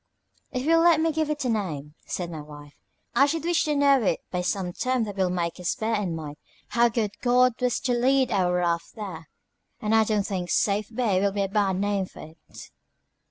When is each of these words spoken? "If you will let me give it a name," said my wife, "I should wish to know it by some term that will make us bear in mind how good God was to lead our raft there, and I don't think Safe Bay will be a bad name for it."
"If 0.49 0.63
you 0.63 0.77
will 0.77 0.81
let 0.81 0.99
me 0.99 1.11
give 1.11 1.29
it 1.29 1.45
a 1.45 1.49
name," 1.49 1.93
said 2.07 2.31
my 2.31 2.41
wife, 2.41 2.73
"I 3.13 3.27
should 3.27 3.43
wish 3.43 3.65
to 3.65 3.75
know 3.75 4.01
it 4.01 4.21
by 4.31 4.41
some 4.41 4.73
term 4.73 5.03
that 5.03 5.15
will 5.15 5.29
make 5.29 5.59
us 5.59 5.75
bear 5.75 5.93
in 5.93 6.15
mind 6.15 6.37
how 6.69 6.89
good 6.89 7.11
God 7.21 7.53
was 7.61 7.79
to 7.81 7.93
lead 7.93 8.31
our 8.31 8.51
raft 8.55 8.95
there, 8.95 9.27
and 9.79 9.93
I 9.93 10.03
don't 10.03 10.25
think 10.25 10.49
Safe 10.49 10.87
Bay 10.91 11.21
will 11.21 11.31
be 11.31 11.43
a 11.43 11.47
bad 11.47 11.75
name 11.75 12.07
for 12.07 12.21
it." 12.31 12.71